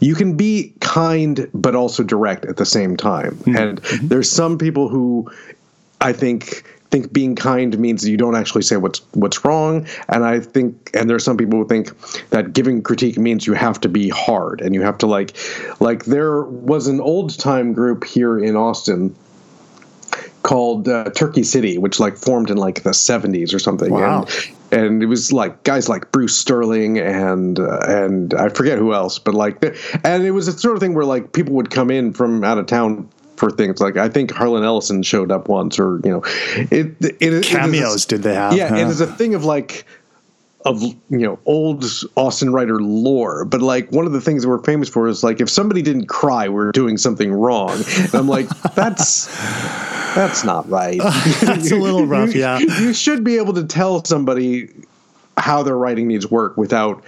you 0.00 0.14
can 0.14 0.36
be 0.36 0.72
kind 0.80 1.48
but 1.52 1.74
also 1.74 2.02
direct 2.02 2.44
at 2.44 2.56
the 2.56 2.66
same 2.66 2.96
time. 2.96 3.36
Mm-hmm. 3.36 3.56
And 3.56 3.82
mm-hmm. 3.82 4.08
there's 4.08 4.30
some 4.30 4.58
people 4.58 4.88
who 4.88 5.30
I 6.00 6.12
think 6.12 6.64
think 6.90 7.12
being 7.12 7.34
kind 7.34 7.76
means 7.76 8.08
you 8.08 8.16
don't 8.16 8.36
actually 8.36 8.62
say 8.62 8.76
what's 8.76 9.00
what's 9.14 9.44
wrong 9.44 9.84
and 10.10 10.24
i 10.24 10.38
think 10.38 10.90
and 10.94 11.10
there's 11.10 11.24
some 11.24 11.36
people 11.36 11.58
who 11.58 11.66
think 11.66 11.90
that 12.30 12.52
giving 12.52 12.80
critique 12.80 13.18
means 13.18 13.48
you 13.48 13.52
have 13.52 13.80
to 13.80 13.88
be 13.88 14.08
hard 14.10 14.60
and 14.60 14.76
you 14.76 14.82
have 14.82 14.96
to 14.96 15.06
like 15.06 15.36
like 15.80 16.04
there 16.04 16.42
was 16.44 16.86
an 16.86 17.00
old 17.00 17.36
time 17.36 17.72
group 17.72 18.04
here 18.04 18.38
in 18.38 18.54
austin 18.54 19.12
called 20.44 20.88
uh, 20.88 21.10
Turkey 21.16 21.42
City, 21.42 21.78
which 21.78 21.98
like 21.98 22.18
formed 22.18 22.50
in 22.50 22.58
like 22.58 22.82
the 22.82 22.90
70s 22.90 23.54
or 23.54 23.58
something. 23.58 23.90
Wow. 23.90 24.24
And, 24.24 24.56
and 24.74 25.02
it 25.02 25.06
was 25.06 25.32
like 25.32 25.62
guys 25.62 25.88
like 25.88 26.10
Bruce 26.12 26.36
Sterling 26.36 26.98
and 26.98 27.58
uh, 27.58 27.78
and 27.86 28.34
I 28.34 28.48
forget 28.48 28.78
who 28.78 28.92
else, 28.92 29.18
but 29.18 29.34
like 29.34 29.62
and 30.04 30.24
it 30.24 30.32
was 30.32 30.48
a 30.48 30.52
sort 30.52 30.74
of 30.74 30.80
thing 30.80 30.94
where 30.94 31.04
like 31.04 31.32
people 31.32 31.54
would 31.54 31.70
come 31.70 31.90
in 31.90 32.12
from 32.12 32.44
out 32.44 32.58
of 32.58 32.66
town 32.66 33.08
for 33.36 33.50
things 33.50 33.80
like 33.80 33.96
I 33.96 34.08
think 34.08 34.32
Harlan 34.32 34.64
Ellison 34.64 35.02
showed 35.02 35.30
up 35.30 35.48
once, 35.48 35.78
or 35.78 36.00
you 36.04 36.10
know, 36.10 36.22
it 36.70 36.96
it, 37.20 37.44
cameos 37.44 38.04
it 38.04 38.08
did 38.08 38.22
they 38.22 38.34
have? 38.34 38.56
Yeah, 38.56 38.70
huh? 38.70 38.76
it 38.76 38.88
is 38.88 39.00
a 39.00 39.06
thing 39.06 39.34
of 39.34 39.44
like 39.44 39.86
of 40.64 40.82
you 40.82 40.96
know 41.10 41.38
old 41.44 41.84
Austin 42.16 42.52
writer 42.52 42.80
lore, 42.80 43.44
but 43.44 43.60
like 43.60 43.90
one 43.92 44.06
of 44.06 44.12
the 44.12 44.20
things 44.20 44.42
that 44.42 44.48
we're 44.48 44.62
famous 44.62 44.88
for 44.88 45.06
is 45.08 45.22
like 45.22 45.40
if 45.40 45.50
somebody 45.50 45.82
didn't 45.82 46.06
cry, 46.06 46.48
we're 46.48 46.72
doing 46.72 46.96
something 46.96 47.32
wrong. 47.32 47.82
And 47.98 48.14
I'm 48.14 48.28
like, 48.28 48.48
that's 48.74 49.26
that's 50.14 50.44
not 50.44 50.68
right. 50.68 50.98
that's 51.42 51.70
a 51.70 51.76
little 51.76 52.06
rough. 52.06 52.34
Yeah, 52.34 52.58
you 52.58 52.94
should 52.94 53.24
be 53.24 53.36
able 53.36 53.52
to 53.54 53.64
tell 53.64 54.04
somebody 54.04 54.70
how 55.36 55.62
their 55.62 55.76
writing 55.76 56.08
needs 56.08 56.30
work 56.30 56.56
without 56.56 57.02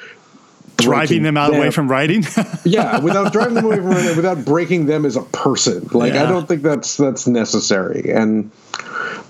driving 0.76 1.22
them 1.22 1.36
out 1.36 1.52
them. 1.52 1.60
away 1.60 1.70
from 1.70 1.88
writing. 1.88 2.24
yeah, 2.64 2.98
without 3.00 3.32
driving 3.32 3.54
them 3.54 3.64
away 3.64 3.76
from 3.76 3.86
writing, 3.86 4.16
without 4.16 4.44
breaking 4.44 4.86
them 4.86 5.06
as 5.06 5.16
a 5.16 5.22
person. 5.22 5.88
Like 5.92 6.12
yeah. 6.12 6.24
I 6.24 6.26
don't 6.26 6.46
think 6.46 6.62
that's 6.62 6.96
that's 6.98 7.26
necessary. 7.26 8.12
And 8.12 8.50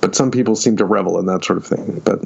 but 0.01 0.17
some 0.17 0.33
people 0.33 0.57
seem 0.57 0.77
to 0.79 0.85
revel 0.85 1.19
in 1.19 1.27
that 1.27 1.45
sort 1.45 1.59
of 1.59 1.67
thing. 1.67 2.03
But 2.05 2.25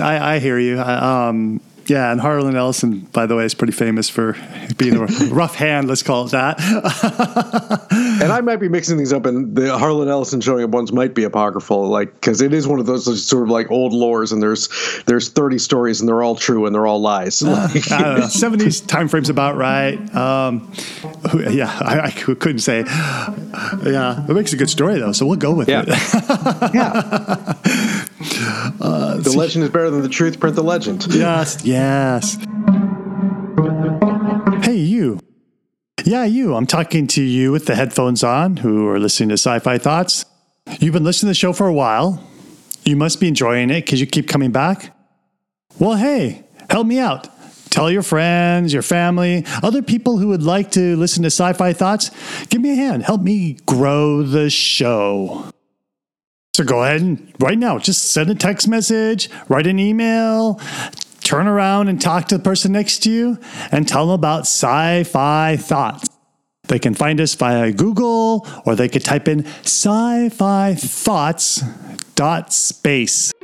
I, 0.00 0.34
I 0.34 0.38
hear 0.38 0.58
you. 0.58 0.78
I, 0.78 1.28
um, 1.28 1.60
yeah, 1.88 2.10
and 2.10 2.20
Harlan 2.20 2.56
Ellison, 2.56 3.00
by 3.12 3.26
the 3.26 3.36
way, 3.36 3.44
is 3.44 3.54
pretty 3.54 3.72
famous 3.72 4.08
for 4.08 4.36
being 4.76 4.96
a 4.96 5.04
rough 5.30 5.54
hand. 5.54 5.88
Let's 5.88 6.02
call 6.02 6.26
it 6.26 6.32
that. 6.32 6.58
and 8.22 8.32
I 8.32 8.40
might 8.40 8.56
be 8.56 8.68
mixing 8.68 8.96
things 8.96 9.12
up, 9.12 9.24
and 9.26 9.54
the 9.54 9.78
Harlan 9.78 10.08
Ellison 10.08 10.40
showing 10.40 10.64
up 10.64 10.70
ones 10.70 10.92
might 10.92 11.14
be 11.14 11.24
apocryphal, 11.24 11.88
like 11.88 12.12
because 12.14 12.40
it 12.40 12.52
is 12.52 12.66
one 12.66 12.80
of 12.80 12.86
those 12.86 13.24
sort 13.24 13.44
of 13.44 13.50
like 13.50 13.70
old 13.70 13.92
lores, 13.92 14.32
and 14.32 14.42
there's 14.42 14.68
there's 15.06 15.28
thirty 15.28 15.58
stories, 15.58 16.00
and 16.00 16.08
they're 16.08 16.22
all 16.22 16.34
true, 16.34 16.66
and 16.66 16.74
they're 16.74 16.86
all 16.86 17.00
lies. 17.00 17.42
Like, 17.56 17.90
uh, 17.90 17.94
I 17.94 18.02
don't 18.02 18.20
know. 18.20 18.26
Seventies 18.26 18.80
time 18.80 19.08
frames 19.08 19.30
about 19.30 19.56
right. 19.56 19.96
Um, 20.14 20.72
yeah, 21.48 21.78
I, 21.80 22.00
I, 22.06 22.10
couldn't 22.10 22.58
say. 22.58 22.80
Yeah, 22.80 24.26
it 24.28 24.32
makes 24.32 24.52
a 24.52 24.56
good 24.56 24.68
story 24.68 24.98
though, 24.98 25.12
so 25.12 25.26
we'll 25.26 25.36
go 25.36 25.54
with 25.54 25.68
yeah. 25.68 25.84
it. 25.86 26.74
yeah. 26.74 28.05
Uh, 28.38 29.16
the 29.16 29.32
legend 29.36 29.64
is 29.64 29.70
better 29.70 29.90
than 29.90 30.02
the 30.02 30.08
truth. 30.08 30.38
Print 30.40 30.56
the 30.56 30.62
legend. 30.62 31.06
Yes, 31.10 31.64
yes. 31.64 32.36
Hey, 34.64 34.76
you. 34.76 35.20
Yeah, 36.04 36.24
you. 36.24 36.54
I'm 36.54 36.66
talking 36.66 37.06
to 37.08 37.22
you 37.22 37.50
with 37.52 37.66
the 37.66 37.74
headphones 37.74 38.22
on 38.22 38.58
who 38.58 38.86
are 38.88 38.98
listening 38.98 39.30
to 39.30 39.34
Sci 39.34 39.58
Fi 39.60 39.78
Thoughts. 39.78 40.24
You've 40.80 40.92
been 40.92 41.04
listening 41.04 41.28
to 41.28 41.30
the 41.30 41.34
show 41.34 41.52
for 41.52 41.66
a 41.66 41.72
while. 41.72 42.22
You 42.84 42.96
must 42.96 43.20
be 43.20 43.28
enjoying 43.28 43.70
it 43.70 43.84
because 43.84 44.00
you 44.00 44.06
keep 44.06 44.28
coming 44.28 44.52
back. 44.52 44.94
Well, 45.78 45.94
hey, 45.94 46.44
help 46.70 46.86
me 46.86 46.98
out. 46.98 47.28
Tell 47.70 47.90
your 47.90 48.02
friends, 48.02 48.72
your 48.72 48.82
family, 48.82 49.44
other 49.62 49.82
people 49.82 50.18
who 50.18 50.28
would 50.28 50.42
like 50.42 50.70
to 50.72 50.96
listen 50.96 51.22
to 51.24 51.26
sci 51.26 51.52
fi 51.52 51.72
thoughts. 51.72 52.10
Give 52.46 52.60
me 52.60 52.72
a 52.72 52.74
hand. 52.74 53.02
Help 53.02 53.20
me 53.20 53.58
grow 53.66 54.22
the 54.22 54.48
show. 54.48 55.50
So 56.56 56.64
go 56.64 56.84
ahead 56.84 57.02
and 57.02 57.34
right 57.38 57.58
now, 57.58 57.78
just 57.78 58.12
send 58.12 58.30
a 58.30 58.34
text 58.34 58.66
message, 58.66 59.28
write 59.46 59.66
an 59.66 59.78
email, 59.78 60.58
turn 61.20 61.46
around 61.46 61.88
and 61.88 62.00
talk 62.00 62.28
to 62.28 62.38
the 62.38 62.42
person 62.42 62.72
next 62.72 63.00
to 63.00 63.10
you 63.10 63.38
and 63.70 63.86
tell 63.86 64.06
them 64.06 64.14
about 64.14 64.46
sci 64.46 65.04
fi 65.04 65.58
thoughts. 65.58 66.08
They 66.68 66.78
can 66.78 66.94
find 66.94 67.20
us 67.20 67.34
via 67.34 67.72
Google 67.72 68.48
or 68.64 68.74
they 68.74 68.88
could 68.88 69.04
type 69.04 69.28
in 69.28 69.44
sci 69.64 70.30
fi 70.30 70.74
thoughts 70.74 71.62
dot 72.14 72.54
space. 72.54 73.34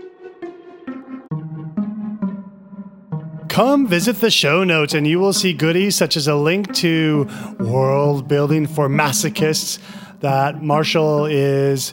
Come 3.51 3.87
visit 3.89 4.23
the 4.23 4.31
show 4.31 4.65
notes 4.65 4.95
and 4.95 5.07
you 5.07 5.19
will 5.19 5.35
see 5.35 5.53
goodies 5.53 5.97
such 5.97 6.17
as 6.17 6.29
a 6.29 6.35
link 6.35 6.75
to 6.77 7.29
World 7.59 8.27
Building 8.27 8.67
for 8.67 8.89
Masochists 8.89 9.79
that 10.21 10.63
Marshall 10.63 11.27
is 11.27 11.93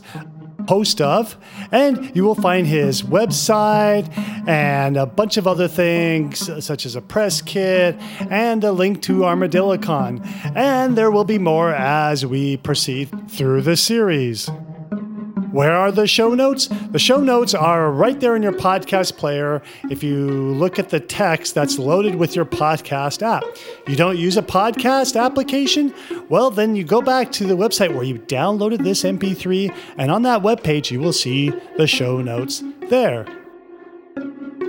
host 0.70 1.02
of. 1.02 1.36
And 1.72 2.16
you 2.16 2.24
will 2.24 2.36
find 2.36 2.68
his 2.68 3.02
website 3.02 4.08
and 4.48 4.98
a 4.98 5.06
bunch 5.06 5.38
of 5.38 5.48
other 5.48 5.68
things, 5.68 6.64
such 6.64 6.86
as 6.86 6.96
a 6.96 7.02
press 7.02 7.42
kit 7.42 7.96
and 8.30 8.64
a 8.64 8.72
link 8.72 9.02
to 9.04 9.22
ArmadilloCon. 9.22 10.56
And 10.56 10.96
there 10.96 11.10
will 11.10 11.26
be 11.26 11.40
more 11.40 11.74
as 11.74 12.26
we 12.26 12.58
proceed 12.58 13.10
through 13.30 13.64
the 13.64 13.76
series. 13.76 14.50
Where 15.60 15.76
are 15.76 15.92
the 15.92 16.08
show 16.08 16.34
notes? 16.34 16.70
The 16.92 17.00
show 17.00 17.18
notes 17.18 17.54
are 17.54 17.92
right 17.92 18.18
there 18.18 18.34
in 18.38 18.42
your 18.42 18.54
podcast 18.54 19.18
player. 19.18 19.62
If 19.90 20.02
you 20.02 20.26
look 20.26 20.80
at 20.80 20.88
the 20.88 21.02
text 21.02 21.54
that's 21.54 21.78
loaded 21.78 22.16
with 22.16 22.34
your 22.34 22.46
podcast 22.46 23.22
app, 23.22 23.44
you 23.86 23.98
don't 23.98 24.18
use 24.18 24.38
a 24.38 24.42
podcast 24.42 25.20
application? 25.20 25.94
Well, 26.30 26.50
then 26.50 26.78
you 26.78 26.86
go 26.86 27.02
back 27.02 27.34
to 27.34 27.46
the 27.46 27.58
website 27.58 27.94
where 27.94 28.06
you 28.06 28.20
downloaded 28.20 28.86
this 28.86 29.04
MP3, 29.04 29.76
and 29.98 30.10
on 30.12 30.22
that 30.22 30.44
webpage, 30.44 30.92
you 30.92 31.02
will 31.02 31.12
see 31.12 31.50
the 31.76 31.88
show 31.88 32.22
notes 32.22 32.64
there. 32.88 33.26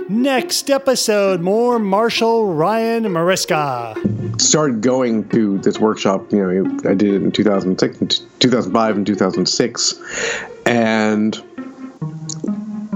Next 0.09 0.69
episode, 0.69 1.39
more 1.39 1.79
Marshall 1.79 2.53
Ryan 2.53 3.05
Maresca. 3.05 4.41
Started 4.41 4.81
going 4.81 5.29
to 5.29 5.57
this 5.59 5.79
workshop, 5.79 6.33
you 6.33 6.45
know, 6.45 6.89
I 6.89 6.95
did 6.95 7.13
it 7.13 7.23
in 7.23 7.31
2006, 7.31 8.19
2005 8.39 8.97
and 8.97 9.07
2006. 9.07 10.01
And 10.65 11.41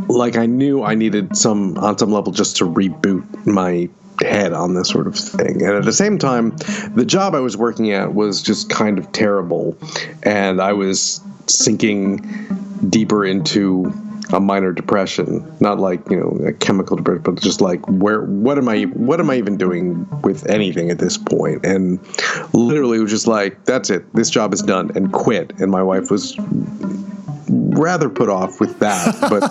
like 0.10 0.38
I 0.38 0.46
knew 0.46 0.84
I 0.84 0.96
needed 0.96 1.36
some 1.36 1.78
on 1.78 1.98
some 1.98 2.12
level 2.12 2.32
just 2.32 2.58
to 2.58 2.66
reboot 2.66 3.46
my 3.46 3.90
head 4.22 4.54
on 4.54 4.74
this 4.76 4.90
sort 4.90 5.08
of 5.08 5.16
thing. 5.16 5.62
And 5.62 5.74
at 5.76 5.84
the 5.84 5.94
same 5.94 6.18
time, 6.18 6.56
the 6.96 7.06
job 7.06 7.36
I 7.36 7.40
was 7.40 7.58
working 7.58 7.92
at 7.92 8.14
was 8.14 8.42
just 8.42 8.70
kind 8.70 8.98
of 8.98 9.12
terrible 9.12 9.78
and 10.24 10.62
I 10.62 10.74
was 10.74 11.22
sinking 11.48 12.18
deeper 12.90 13.26
into 13.26 13.94
a 14.34 14.40
minor 14.40 14.72
depression, 14.72 15.46
not 15.60 15.80
like 15.80 16.10
you 16.10 16.20
know 16.20 16.48
a 16.48 16.54
chemical 16.54 16.98
depression, 16.98 17.22
but 17.24 17.42
just 17.42 17.62
like 17.62 17.86
where 17.88 18.24
what 18.24 18.58
am 18.58 18.68
I 18.68 18.84
what 18.84 19.20
am 19.20 19.30
I 19.30 19.36
even 19.36 19.58
doing 19.58 20.08
with 20.22 20.50
anything 20.50 20.90
at 20.90 20.98
this 20.98 21.18
point? 21.18 21.64
And 21.66 22.00
literally 22.54 23.00
was 23.00 23.12
just 23.12 23.28
like 23.28 23.66
that's 23.66 23.90
it, 23.90 24.12
this 24.14 24.30
job 24.30 24.54
is 24.54 24.62
done, 24.62 24.92
and 24.96 25.12
quit. 25.12 25.54
And 25.60 25.72
my 25.72 25.84
wife 25.84 26.10
was 26.10 26.36
rather 27.78 28.10
put 28.10 28.30
off 28.30 28.60
with 28.60 28.80
that, 28.80 29.18
but 29.22 29.42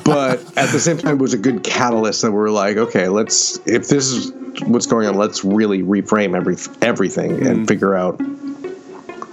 but 0.04 0.40
at 0.56 0.70
the 0.72 0.80
same 0.80 0.98
time 0.98 1.14
it 1.14 1.20
was 1.20 1.34
a 1.34 1.38
good 1.38 1.62
catalyst 1.62 2.22
that 2.22 2.32
we're 2.32 2.50
like, 2.50 2.76
okay, 2.76 3.08
let's 3.08 3.58
if 3.66 3.88
this 3.88 4.06
is 4.06 4.32
what's 4.62 4.86
going 4.86 5.06
on, 5.06 5.14
let's 5.14 5.44
really 5.44 5.82
reframe 5.82 6.36
every 6.36 6.56
everything 6.86 7.32
mm. 7.32 7.50
and 7.50 7.68
figure 7.68 7.94
out 7.94 8.20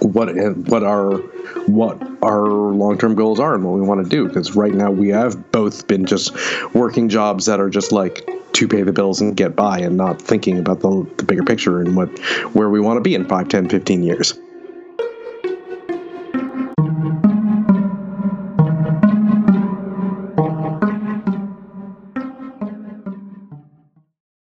what 0.00 0.34
what 0.68 0.82
our 0.82 1.18
what 1.66 2.00
our 2.22 2.46
long-term 2.46 3.14
goals 3.14 3.40
are 3.40 3.54
and 3.54 3.64
what 3.64 3.74
we 3.74 3.80
want 3.80 4.02
to 4.02 4.08
do 4.08 4.28
because 4.28 4.54
right 4.54 4.74
now 4.74 4.90
we 4.90 5.08
have 5.08 5.50
both 5.52 5.86
been 5.86 6.04
just 6.04 6.34
working 6.74 7.08
jobs 7.08 7.46
that 7.46 7.60
are 7.60 7.70
just 7.70 7.92
like 7.92 8.28
to 8.52 8.68
pay 8.68 8.82
the 8.82 8.92
bills 8.92 9.20
and 9.20 9.36
get 9.36 9.56
by 9.56 9.78
and 9.78 9.96
not 9.96 10.20
thinking 10.20 10.58
about 10.58 10.80
the, 10.80 11.06
the 11.16 11.24
bigger 11.24 11.42
picture 11.42 11.80
and 11.80 11.96
what 11.96 12.08
where 12.54 12.68
we 12.68 12.80
want 12.80 12.96
to 12.96 13.00
be 13.00 13.14
in 13.14 13.26
5 13.26 13.48
10 13.48 13.68
15 13.68 14.02
years 14.02 14.38